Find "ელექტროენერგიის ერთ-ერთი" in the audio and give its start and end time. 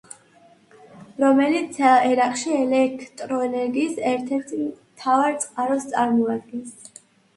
2.61-4.63